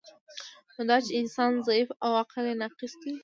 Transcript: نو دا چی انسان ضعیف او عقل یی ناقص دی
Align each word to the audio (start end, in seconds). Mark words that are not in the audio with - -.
نو 0.75 0.81
دا 0.89 0.97
چی 1.05 1.11
انسان 1.21 1.51
ضعیف 1.67 1.89
او 2.03 2.09
عقل 2.23 2.45
یی 2.49 2.55
ناقص 2.61 2.93
دی 3.01 3.11